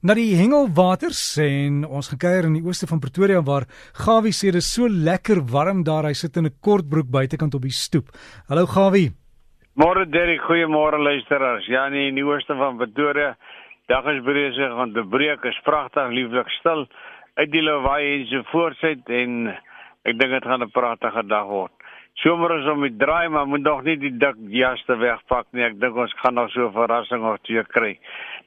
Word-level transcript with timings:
Na 0.00 0.14
die 0.16 0.30
hengelwaters 0.32 1.18
en 1.44 1.82
ons 1.84 2.06
gekuier 2.08 2.46
in 2.48 2.54
die 2.56 2.62
ooste 2.64 2.86
van 2.88 3.02
Pretoria 3.04 3.42
waar 3.44 3.66
Gawie 4.00 4.32
sê 4.32 4.48
dit 4.48 4.62
is 4.64 4.70
so 4.72 4.88
lekker 4.88 5.42
warm 5.52 5.82
daar. 5.84 6.06
Hy 6.08 6.14
sit 6.16 6.38
in 6.40 6.46
'n 6.48 6.56
kortbroek 6.64 7.10
buitekant 7.12 7.52
op 7.54 7.60
die 7.60 7.76
stoep. 7.84 8.08
Hallo 8.48 8.64
Gawie. 8.64 9.12
Môre 9.76 10.08
Derek, 10.08 10.40
goeiemôre 10.40 10.96
luisteraars. 10.96 11.66
Ja, 11.66 11.88
nee, 11.90 12.08
in 12.08 12.14
die 12.14 12.24
ooste 12.24 12.56
van 12.56 12.78
Pretoria, 12.78 13.36
dag 13.88 14.06
is 14.06 14.24
besig 14.24 14.72
om 14.72 14.92
te 14.94 15.04
breek. 15.04 15.44
Is 15.44 15.60
pragtig, 15.64 16.08
lieflik 16.08 16.48
stil. 16.48 16.88
Uit 17.34 17.50
die 17.50 17.62
lawaai 17.62 18.20
en 18.20 18.26
so 18.26 18.42
voortsit 18.52 19.06
en 19.08 19.48
ek 20.04 20.18
dink 20.18 20.32
dit 20.32 20.44
gaan 20.44 20.62
'n 20.62 20.70
pragtige 20.70 21.26
dag 21.28 21.46
word. 21.46 21.72
Somer 22.14 22.58
is 22.58 22.66
om 22.66 22.80
die 22.80 22.96
draai, 22.96 23.28
maar 23.28 23.46
moet 23.46 23.62
nog 23.62 23.82
nie 23.82 23.96
die 23.96 24.16
dik 24.16 24.36
jas 24.48 24.82
te 24.86 24.96
wegpak 24.96 25.46
nie. 25.52 25.62
Ek 25.62 25.78
dink 25.80 25.96
ons 25.96 26.12
gaan 26.22 26.34
nog 26.34 26.50
so 26.50 26.68
'n 26.68 26.72
verrassing 26.72 27.22
of 27.22 27.38
twee 27.42 27.64
kry. 27.64 27.98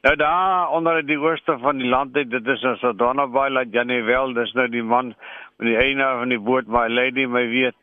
Nou 0.04 0.16
daar 0.20 0.68
onder 0.68 0.98
die 1.06 1.16
ooste 1.16 1.54
van 1.58 1.78
die 1.80 1.88
land, 1.88 2.12
dit 2.12 2.48
is 2.52 2.64
ons 2.68 2.82
Donna 3.00 3.24
Bay 3.26 3.48
la 3.48 3.62
Janewel, 3.72 4.34
dis 4.36 4.50
nou 4.52 4.66
die 4.68 4.82
man 4.84 5.14
met 5.56 5.70
die 5.70 5.78
eienaar 5.80 6.18
van 6.20 6.28
die 6.28 6.40
boot, 6.44 6.66
my 6.68 6.82
lady, 6.92 7.24
my 7.24 7.46
weet 7.48 7.78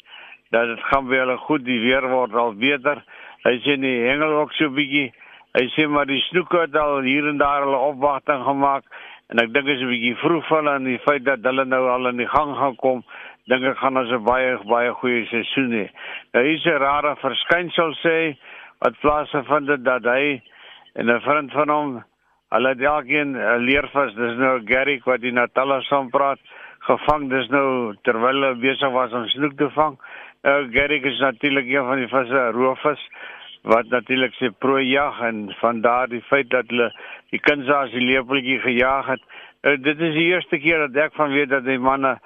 dat 0.53 0.67
dit 0.69 0.83
gaan 0.91 1.07
weer 1.09 1.31
goed, 1.47 1.65
die 1.65 1.79
weer 1.81 2.05
word 2.11 2.35
al 2.37 2.53
beter. 2.53 3.01
Hy 3.41 3.55
sê 3.65 3.77
nie 3.79 3.95
hengel 4.03 4.35
ook 4.37 4.53
so 4.53 4.69
bietjie. 4.69 5.07
Hy 5.57 5.63
sê 5.73 5.87
maar 5.89 6.05
die 6.05 6.19
snoeke 6.27 6.61
het 6.67 6.77
al 6.77 7.01
hier 7.07 7.25
en 7.31 7.41
daar 7.41 7.65
hulle 7.65 7.79
opwagting 7.87 8.45
gemaak 8.45 8.85
en 9.33 9.41
ek 9.41 9.49
dink 9.55 9.73
is 9.73 9.81
'n 9.81 9.89
bietjie 9.89 10.15
vroeg 10.21 10.45
van 10.47 10.69
aan 10.69 10.85
die 10.85 11.01
feit 11.07 11.25
dat 11.25 11.41
hulle 11.41 11.65
nou 11.65 11.89
al 11.89 12.07
in 12.07 12.21
die 12.21 12.29
gang 12.29 12.53
gaan 12.55 12.75
kom 12.75 13.03
dink 13.47 13.65
ek 13.65 13.77
gaan 13.81 13.97
ons 13.97 14.11
'n 14.11 14.23
baie 14.23 14.57
baie 14.69 14.93
goeie 14.93 15.25
seisoen 15.25 15.71
hê. 15.71 15.89
Nou 16.33 16.45
hier's 16.45 16.65
'n 16.65 16.77
rare 16.85 17.15
verskynsel 17.15 17.97
sê 18.05 18.37
wat 18.79 18.99
plaasvind 19.01 19.83
dat 19.83 20.03
hy 20.03 20.41
en 20.93 21.09
'n 21.09 21.21
vriend 21.21 21.51
van 21.51 21.69
hom, 21.69 22.03
hulle 22.51 22.73
het 22.73 22.81
elkeen 22.81 23.35
'n 23.35 23.65
leervis, 23.65 24.13
dis 24.15 24.37
nou 24.37 24.61
Gary 24.65 25.01
wat 25.05 25.21
die 25.21 25.31
Natala 25.31 25.81
saam 25.81 26.09
praat, 26.09 26.39
gevang, 26.79 27.29
dis 27.29 27.47
nou 27.49 27.95
terwyl 28.03 28.41
hulle 28.41 28.55
besig 28.55 28.91
was 28.91 29.11
om 29.11 29.27
snoek 29.27 29.57
te 29.57 29.69
vang. 29.69 29.97
Nou 30.43 30.71
Gary 30.71 30.99
is 31.03 31.19
natuurlik 31.19 31.67
een 31.67 31.85
van 31.85 31.97
die 31.97 32.07
visse 32.07 32.51
roofvis 32.51 33.09
wat 33.63 33.89
natuurlik 33.89 34.33
se 34.33 34.51
prooi 34.51 34.85
jag 34.89 35.21
en 35.21 35.53
van 35.59 35.81
daardie 35.81 36.21
feit 36.21 36.49
dat 36.49 36.65
hulle 36.67 36.91
die 37.29 37.39
kinders 37.39 37.91
die 37.91 38.01
leeuetjie 38.01 38.59
gejaag 38.59 39.05
het. 39.05 39.21
Uh, 39.61 39.77
dit 39.77 39.99
is 39.99 40.13
die 40.13 40.29
eerste 40.33 40.57
keer 40.57 40.87
dat 40.87 40.95
ek 41.03 41.13
van 41.13 41.29
weet 41.29 41.49
dat 41.49 41.65
die 41.65 41.79
manne 41.79 42.17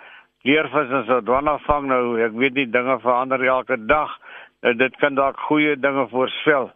leervis 0.48 0.92
en 0.94 1.06
so 1.08 1.22
dwana 1.26 1.58
vang 1.66 1.88
nou 1.90 2.18
ek 2.24 2.36
weet 2.38 2.54
nie 2.56 2.68
dinge 2.72 3.00
verander 3.04 3.42
elke 3.44 3.78
dag 3.90 4.14
nou, 4.62 4.74
dit 4.78 4.98
kan 5.02 5.18
dalk 5.18 5.40
goeie 5.50 5.74
dinge 5.76 6.06
voorspel 6.12 6.70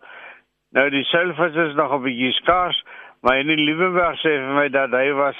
nou 0.75 0.85
die 0.91 1.05
seilvis 1.07 1.55
is 1.67 1.75
nog 1.77 1.93
'n 1.93 2.03
bietjie 2.03 2.31
skaars 2.41 2.81
maar 3.21 3.39
in 3.39 3.51
die 3.51 3.59
Liebenberg 3.59 4.19
sê 4.23 4.35
vir 4.35 4.55
my 4.57 4.67
dat 4.73 4.93
hy 4.95 5.09
was 5.17 5.39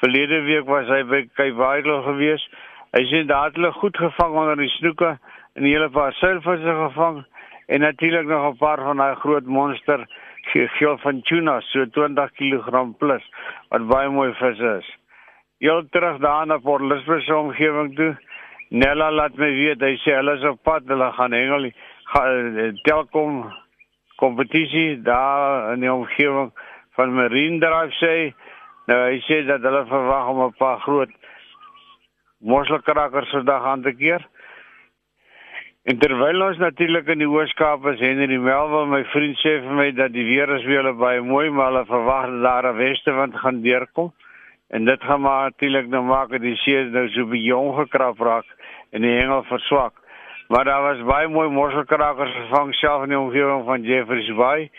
verlede 0.00 0.40
week 0.48 0.66
was 0.70 0.88
hy 0.88 1.02
by 1.12 1.22
Kaapvaidel 1.40 2.02
gewees 2.08 2.48
hy 2.96 3.04
sê 3.10 3.22
daar 3.28 3.50
het 3.50 3.60
hulle 3.60 3.72
goed 3.78 3.96
gevang 3.96 4.36
onder 4.42 4.60
die 4.60 4.72
snoeke 4.78 5.14
en 5.54 5.62
'n 5.62 5.70
hele 5.70 5.90
paar 5.90 6.12
seilvisse 6.20 6.74
gevang 6.82 7.24
en 7.68 7.80
natuurlik 7.80 8.26
nog 8.26 8.52
'n 8.52 8.58
paar 8.58 8.80
van 8.88 8.96
daai 8.96 9.14
groot 9.22 9.46
monster 9.46 10.06
geel 10.52 10.98
van 10.98 11.22
tuna 11.22 11.60
so 11.60 11.86
20 11.86 12.30
kg 12.38 12.98
plus 12.98 13.24
wat 13.70 13.88
baie 13.88 14.08
mooi 14.08 14.32
vis 14.34 14.60
is 14.60 14.94
heel 15.64 15.88
terug 15.90 16.18
daar 16.18 16.46
na 16.46 16.58
Port 16.58 16.82
Elizabeth 16.82 17.22
se 17.22 17.36
omgewing 17.36 17.94
toe. 17.96 18.16
Nella 18.68 19.10
laat 19.12 19.36
my 19.36 19.48
weet 19.48 19.80
hy 19.80 19.94
sê 20.02 20.16
hulle 20.18 20.36
is 20.36 20.46
op 20.48 20.62
pad, 20.66 20.84
hulle 20.90 21.10
gaan 21.16 21.32
hengel 21.32 21.70
gaan 22.12 22.58
eh, 22.58 22.72
telkom 22.84 23.44
kompetisie 24.20 25.02
daar 25.02 25.72
in 25.72 25.84
die 25.84 25.92
omgewing 25.92 26.50
van 26.96 27.14
Marine 27.14 27.60
Drive 27.60 27.96
sê. 28.00 28.14
Nou 28.86 28.98
hy 29.08 29.20
sê 29.26 29.42
dat 29.48 29.62
hulle 29.64 29.84
verwag 29.88 30.28
om 30.28 30.42
'n 30.46 30.56
paar 30.58 30.80
groot 30.80 31.10
mosselkrakkers 32.40 33.30
vandag 33.30 33.64
aan 33.64 33.82
te 33.82 33.92
keer. 33.92 34.26
En 35.84 35.98
terwyl 35.98 36.42
ons 36.46 36.58
natuurlik 36.58 37.08
in 37.12 37.18
die 37.18 37.28
Hoërskaap 37.28 37.86
is, 37.86 38.00
Henry 38.00 38.38
Melville, 38.40 38.86
my 38.86 39.02
vriend 39.12 39.36
sê 39.36 39.58
vir 39.60 39.74
my 39.76 39.90
dat 39.92 40.12
die 40.12 40.24
weer 40.24 40.48
is 40.56 40.64
weer 40.64 40.92
baie 40.96 41.20
mooi, 41.20 41.50
maar 41.50 41.72
hulle 41.72 41.84
verwag 41.84 42.30
daar 42.42 42.68
'n 42.72 42.76
westewind 42.76 43.36
gaan 43.36 43.60
deurkom. 43.62 44.12
En 44.68 44.84
dit 44.84 45.02
gaan 45.02 45.20
maar 45.20 45.42
natuurlik 45.50 45.88
nou 45.88 46.02
maak 46.02 46.30
dat 46.30 46.40
die 46.40 46.56
see 46.56 46.84
nou 46.84 47.08
so 47.08 47.26
baie 47.26 47.42
jong 47.42 47.74
gekrap 47.76 48.18
raak 48.18 48.46
en 48.92 49.02
die 49.02 49.18
hengel 49.18 49.42
verswak. 49.42 49.92
Maar 50.48 50.64
daar 50.64 50.82
was 50.82 51.04
baie 51.04 51.28
mooi 51.28 51.48
mosselkrakkers 51.48 52.34
gevang 52.34 52.74
self 52.74 53.02
in 53.02 53.08
die 53.08 53.18
omgewing 53.18 53.64
van 53.64 53.82
Jeffreys 53.82 54.34
Bay. 54.36 54.70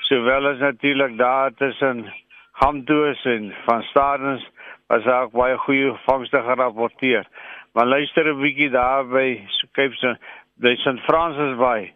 Sowel 0.00 0.46
as 0.46 0.58
natuurlik 0.58 1.18
daar 1.18 1.54
tussen 1.54 2.12
Hamdoos 2.52 3.24
en 3.24 3.54
van 3.64 3.82
Stadens 3.82 4.50
was 4.86 5.06
ook 5.06 5.32
baie 5.32 5.56
goeie 5.58 5.92
vangste 6.04 6.42
gerapporteer. 6.42 7.26
Maar 7.72 7.86
luister 7.86 8.26
'n 8.26 8.40
bietjie 8.40 8.70
daar 8.70 9.06
by 9.06 9.40
Cape 9.72 9.96
Town, 9.96 10.18
by 10.54 10.74
St 10.76 11.00
Francis 11.06 11.56
Bay. 11.56 11.94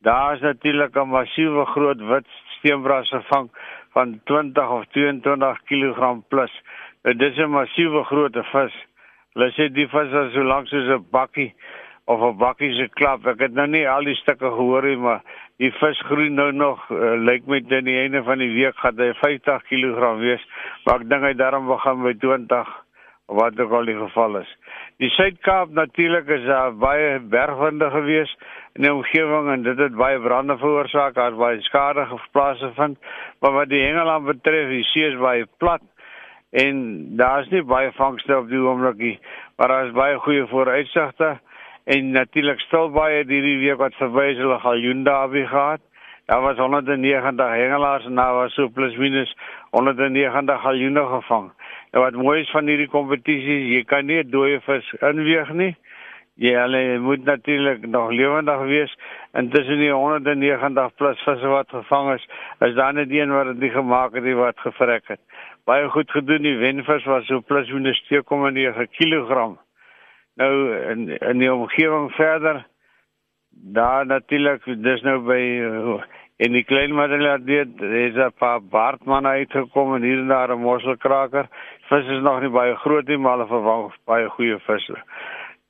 Daar 0.00 0.34
is 0.34 0.40
natuurlik 0.40 0.94
'n 0.96 1.08
massiewe 1.08 1.64
groot 1.64 2.00
wit 2.00 2.26
steenbras 2.58 3.08
gevang 3.08 3.50
van 3.92 4.20
20 4.24 4.68
of 4.68 4.84
22 4.86 5.62
kg 5.64 6.28
plus. 6.28 6.62
Dit 7.02 7.20
is 7.20 7.36
'n 7.36 7.50
massiewe 7.50 8.04
groot 8.04 8.36
vis. 8.52 8.74
Hulle 9.32 9.50
sê 9.52 9.72
die 9.72 9.88
vis 9.88 10.12
is 10.12 10.32
so 10.32 10.42
lank 10.42 10.66
soos 10.66 10.88
'n 10.88 11.06
bakkie 11.10 11.54
of 12.08 12.20
'n 12.20 12.38
bakkie 12.40 12.72
se 12.74 12.88
klap. 12.88 13.26
Ek 13.26 13.40
het 13.44 13.52
nou 13.52 13.66
nie 13.68 13.84
al 13.88 14.04
die 14.08 14.16
stukke 14.16 14.48
gehoor 14.48 14.82
nie, 14.82 14.96
maar 14.96 15.20
die 15.60 15.70
vis 15.76 16.00
groei 16.08 16.28
nou 16.32 16.52
nog 16.52 16.90
uh, 16.90 17.14
lyk 17.20 17.46
met 17.46 17.72
aan 17.72 17.84
die 17.84 17.98
einde 18.00 18.22
van 18.24 18.38
die 18.38 18.52
week 18.54 18.76
gaan 18.80 18.96
hy 18.96 19.12
50 19.20 19.64
kg 19.68 20.12
wees, 20.22 20.44
maar 20.84 21.02
ek 21.02 21.08
dink 21.10 21.26
hy 21.26 21.32
daarom 21.36 21.66
begin 21.68 22.02
by 22.02 22.14
20 22.22 22.70
wat 23.38 23.60
ook 23.60 23.72
al 23.76 23.84
die 23.84 23.96
geval 23.98 24.38
is. 24.40 24.52
Die 25.04 25.10
Suid-Kaap 25.12 25.74
natuurlik 25.76 26.30
is 26.32 26.46
daar 26.46 26.72
baie 26.72 27.18
bergwinde 27.20 27.90
gewees 27.92 28.32
in 28.72 28.86
die 28.86 28.92
omgewing 28.92 29.50
en 29.52 29.66
dit 29.66 29.78
het 29.78 29.94
baie 29.94 30.20
brande 30.20 30.56
veroorsaak, 30.58 31.14
daar 31.14 31.36
baie 31.36 31.60
skade 31.66 32.06
geplaas 32.08 32.64
vind. 32.78 32.96
Maar 33.40 33.52
wat 33.52 33.68
die 33.68 33.82
Engeland 33.84 34.24
betref, 34.24 34.70
die 34.72 34.86
see 34.94 35.10
is 35.10 35.20
baie 35.20 35.44
plat 35.58 35.84
en 36.56 36.80
daar's 37.20 37.50
nie 37.52 37.62
baie 37.62 37.92
vangste 37.92 38.38
op 38.38 38.48
die 38.48 38.62
oomblikie, 38.64 39.18
maar 39.58 39.68
daar 39.68 39.86
is 39.90 39.92
baie 39.92 40.16
goeie 40.24 40.46
vooruitsigte 40.48 41.36
en 41.94 42.10
natuurlik 42.12 42.60
stil 42.60 42.90
baie 42.92 43.22
hierdie 43.22 43.58
week 43.62 43.80
wat 43.80 43.96
verby 43.96 44.26
is 44.34 44.40
hulle 44.42 44.58
galjoen 44.60 45.04
daar 45.06 45.30
by 45.32 45.44
gehad. 45.48 45.82
Daar 46.28 46.42
was 46.44 46.60
190 46.60 47.48
hengelaars 47.56 48.04
en 48.04 48.20
daar 48.20 48.34
was 48.34 48.54
so 48.54 48.68
plus 48.68 48.96
minus 49.00 49.32
190 49.70 50.60
galjoene 50.60 51.04
gevang. 51.14 51.50
En 51.90 52.00
wat 52.00 52.18
mooi 52.20 52.40
is 52.40 52.50
van 52.52 52.68
hierdie 52.68 52.90
kompetisie, 52.92 53.60
jy 53.72 53.84
kan 53.88 54.06
nie 54.06 54.20
dooie 54.28 54.60
vis 54.66 54.90
inweeg 55.00 55.52
nie. 55.56 55.72
Jy 56.38 56.52
hulle 56.54 56.82
moet 57.02 57.24
natuurlik 57.24 57.86
nog 57.86 58.12
lewendig 58.12 58.60
wees 58.68 58.92
en 59.32 59.48
tussen 59.50 59.80
die 59.80 59.90
190 59.90 60.94
plus 61.00 61.24
visse 61.24 61.48
wat 61.50 61.72
gevang 61.72 62.12
is, 62.14 62.28
is 62.68 62.76
daar 62.76 62.92
net 62.94 63.10
een 63.10 63.32
wat 63.32 63.48
dit 63.54 63.64
nie 63.64 63.72
gemaak 63.74 64.14
het 64.14 64.28
nie 64.28 64.36
wat 64.38 64.60
gevrek 64.60 65.08
het 65.16 65.24
baie 65.68 65.88
goed 65.92 66.10
gedoen. 66.10 66.42
Die 66.46 66.56
wenvis 66.56 67.04
was 67.04 67.26
so 67.28 67.40
plus 67.44 67.68
minus 67.72 68.00
2,9 68.08 68.88
kg. 68.96 69.56
Nou 70.38 70.52
in 70.92 71.08
in 71.18 71.40
die 71.42 71.50
omgewing 71.52 72.12
verder 72.14 72.66
daar 73.50 74.06
natuurlik 74.06 74.64
dis 74.64 75.02
nou 75.02 75.18
by 75.26 75.40
in 76.38 76.54
die 76.54 76.62
klein 76.64 76.94
Madeleine 76.94 77.44
dit 77.44 77.82
is 77.82 78.14
'n 78.14 78.32
paar 78.38 78.60
baardman 78.62 79.26
uitgekom 79.26 79.94
en 79.94 80.02
hier 80.02 80.18
en 80.18 80.28
daar 80.28 80.54
'n 80.54 80.62
mosselkraker. 80.62 81.48
Vis 81.88 82.06
is 82.06 82.22
nog 82.22 82.40
nie 82.40 82.50
baie 82.50 82.76
groot 82.76 83.06
nie, 83.06 83.18
maar 83.18 83.32
hulle 83.32 83.46
verwag 83.46 83.96
baie 84.04 84.28
goeie 84.28 84.58
visse. 84.58 85.02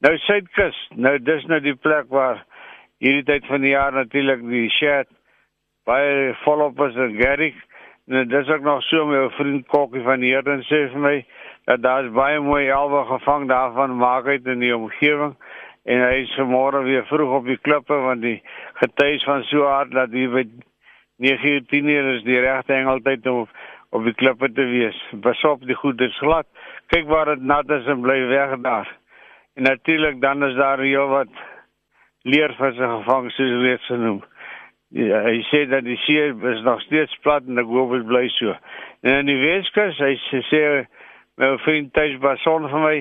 Nou 0.01 0.17
Suidkus, 0.19 0.89
nou 0.95 1.19
dis 1.19 1.47
nou 1.47 1.61
die 1.61 1.75
plek 1.75 2.05
waar 2.09 2.45
hierdie 2.99 3.25
tyd 3.25 3.47
van 3.47 3.61
die 3.61 3.71
jaar 3.71 3.93
natuurlik 3.93 4.49
die 4.49 4.71
shed 4.71 5.09
baie 5.85 6.35
volop 6.35 6.81
is 6.81 6.97
en 6.97 7.17
Gerrie 7.17 7.55
Nou 8.09 8.27
dis 8.27 8.49
ook 8.49 8.61
nog 8.61 8.83
so 8.83 9.07
my 9.07 9.29
vriend 9.31 9.67
Kokkie 9.67 10.03
van 10.03 10.23
hier 10.25 10.47
en 10.49 10.63
sê 10.65 10.87
vir 10.89 11.01
my 11.01 11.17
daar's 11.77 12.13
baie 12.13 12.41
mooi 12.41 12.69
elwe 12.69 13.05
gevang 13.05 13.49
daarvan 13.49 13.97
maak 13.97 14.27
uit 14.27 14.47
in 14.47 14.63
die 14.65 14.77
omgewing 14.77 15.35
en 15.85 16.05
hy 16.05 16.23
is 16.25 16.37
môre 16.49 16.83
weer 16.85 17.05
vroeg 17.09 17.35
op 17.41 17.49
die 17.49 17.59
klippe 17.61 17.97
want 18.07 18.23
die 18.25 18.39
getuies 18.81 19.25
van 19.25 19.45
so 19.51 19.67
hard 19.69 19.93
dat 19.93 20.11
hier 20.17 20.33
by 20.33 20.45
9:10 21.19 21.91
is 22.15 22.23
die 22.25 22.41
regte 22.41 22.73
engeltyd 22.73 23.27
om 23.27 23.49
op 23.91 24.05
die 24.05 24.15
klippe 24.15 24.53
te 24.53 24.65
wees. 24.69 24.97
Pas 25.21 25.45
op 25.49 25.65
die 25.67 25.77
goed 25.77 26.01
is 26.01 26.17
glad. 26.21 26.47
Kyk 26.93 27.09
waar 27.09 27.33
dit 27.33 27.43
nat 27.43 27.71
is 27.71 27.87
en 27.87 28.01
bly 28.05 28.19
weg 28.29 28.59
daar. 28.65 28.91
En 29.57 29.63
natuurlik 29.63 30.21
dan 30.21 30.45
is 30.45 30.55
daar 30.55 30.79
heel 30.79 31.09
wat 31.09 31.33
leervisse 32.23 32.89
gevang 32.89 33.31
soos 33.33 33.63
reeds 33.63 33.87
genoem. 33.87 34.23
Ja, 34.89 35.21
hy 35.27 35.41
sê 35.51 35.65
dat 35.69 35.85
die 35.85 35.99
see 36.05 36.29
is 36.53 36.63
nog 36.65 36.81
steeds 36.81 37.17
plat 37.25 37.45
en 37.49 37.61
ek 37.61 37.69
hoop 37.69 37.93
dit 37.97 38.07
bly 38.09 38.29
so. 38.37 38.55
En 39.03 39.19
in 39.23 39.29
die 39.29 39.41
Weskus, 39.41 39.99
hy 40.01 40.15
sê 40.49 40.63
my 41.39 41.57
vriend 41.63 41.93
Thys 41.95 42.17
Bason 42.23 42.67
vir 42.71 42.83
my, 42.83 42.97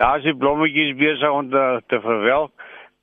daar's 0.00 0.24
die 0.24 0.36
blommetjies 0.36 0.94
besig 0.96 1.28
om 1.28 1.50
te, 1.52 1.64
te 1.92 2.00
verwelk. 2.00 2.52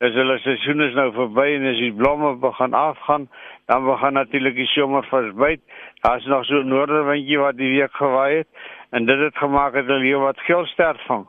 Dis 0.01 0.15
hulle 0.15 0.37
seisoen 0.41 0.81
is 0.85 0.95
nou 0.97 1.09
verby 1.13 1.45
en 1.57 1.67
as 1.69 1.81
die 1.81 1.93
blomme 1.93 2.31
begin 2.41 2.73
afgaan, 2.77 3.27
dan 3.69 3.85
begin 3.85 4.15
natuurlik 4.15 4.55
die 4.57 4.69
somervis 4.71 5.33
byt. 5.37 5.61
Daar's 6.05 6.25
nog 6.25 6.45
so 6.47 6.61
'n 6.63 6.71
noorderwindjie 6.71 7.37
wat 7.37 7.57
die 7.57 7.69
week 7.77 7.93
gewaai 7.93 8.37
het 8.37 8.47
en 8.91 9.05
dit 9.05 9.19
het 9.19 9.37
gemaak 9.37 9.73
dat 9.73 9.85
hulle 9.85 10.03
hier 10.03 10.19
wat 10.19 10.39
geelstert 10.47 11.01
vang. 11.07 11.27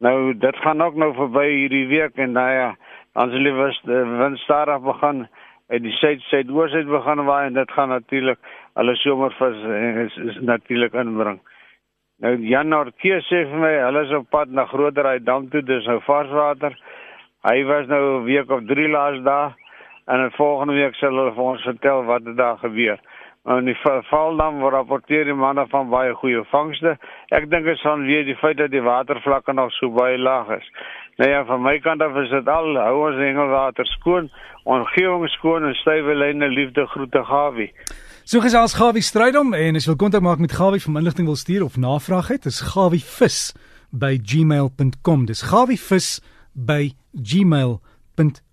Nou 0.00 0.34
dit 0.34 0.56
gaan 0.56 0.82
ook 0.82 0.94
nou 0.94 1.14
verby 1.14 1.48
hierdie 1.48 1.86
week 1.86 2.16
en 2.16 2.32
nou 2.32 2.50
ja, 2.50 2.76
dan 3.12 3.30
sal 3.30 3.42
die 3.42 3.52
wind 4.18 4.38
stadig 4.38 4.80
begin 4.80 5.28
uit 5.68 5.82
die 5.82 5.92
suid 5.92 6.20
suidoos 6.20 6.72
uit 6.72 6.88
begin 6.88 7.24
waai 7.24 7.46
en 7.46 7.54
dit 7.54 7.70
gaan 7.70 7.88
natuurlik 7.88 8.38
hulle 8.74 8.96
somervis 8.96 9.62
is, 10.06 10.16
is 10.16 10.40
natuurlik 10.40 10.92
inbring. 10.92 11.40
Nou 12.24 12.30
Jan 12.48 12.70
Norke 12.72 13.18
sê 13.26 13.42
vir 13.44 13.58
my 13.60 13.70
hulle 13.76 14.02
is 14.06 14.12
op 14.16 14.30
pad 14.32 14.48
na 14.48 14.62
Groterheid 14.70 15.26
dam 15.26 15.50
toe, 15.52 15.60
dis 15.60 15.84
nou 15.84 15.98
varswater. 16.06 16.72
Hy 17.44 17.58
was 17.68 17.90
nou 17.90 18.00
'n 18.20 18.24
week 18.24 18.50
of 18.50 18.62
3 18.70 18.88
laas 18.88 19.20
daar 19.24 19.52
en 20.06 20.20
in 20.20 20.30
volgende 20.30 20.74
week 20.74 20.94
sal 20.94 21.12
hulle 21.12 21.34
vir 21.34 21.44
ons 21.44 21.62
vertel 21.62 22.04
wat 22.04 22.26
er 22.26 22.36
daar 22.36 22.56
gebeur. 22.58 22.98
En 23.44 23.64
die 23.64 23.76
Valdam 24.10 24.60
word 24.60 24.74
rapporteer 24.74 25.24
die 25.24 25.34
manne 25.34 25.66
van 25.68 25.90
baie 25.90 26.14
goeie 26.14 26.44
vangste. 26.44 26.96
Ek 27.30 27.50
dink 27.50 27.64
dit 27.64 27.78
sal 27.78 27.98
weer 27.98 28.24
die 28.24 28.36
feit 28.36 28.56
dat 28.56 28.70
die 28.70 28.82
watervlakke 28.82 29.52
nog 29.52 29.72
so 29.72 29.90
baie 29.90 30.18
laag 30.18 30.48
is. 30.56 30.72
Nou 31.18 31.30
ja, 31.30 31.44
van 31.44 31.62
my 31.62 31.78
kant 31.78 32.02
af 32.02 32.16
is 32.16 32.30
dit 32.30 32.48
al 32.48 32.76
hou 32.76 33.06
ons 33.08 33.16
hengelwater 33.16 33.86
skoon, 33.86 34.30
omgewing 34.64 35.28
skoon 35.28 35.64
en 35.64 35.74
stywe 35.74 36.14
lyne 36.14 36.48
liefde 36.48 36.86
groete 36.86 37.24
Gawie. 37.24 37.72
So 38.26 38.40
gesels 38.42 38.74
Gawie 38.74 39.06
Strydom 39.06 39.52
en 39.54 39.78
as 39.78 39.84
jy 39.86 39.92
wil 39.92 40.00
kontak 40.00 40.24
maak 40.26 40.40
met 40.42 40.50
Gawie 40.50 40.82
vir 40.82 40.96
inligting 40.98 41.30
wil 41.30 41.38
stuur 41.38 41.62
of 41.62 41.78
navraag 41.78 42.26
het, 42.34 42.42
is 42.50 42.58
gawievis@gmail.com. 42.74 45.20
Dis 45.30 45.46
gawievis@gmail.com. 45.46 48.45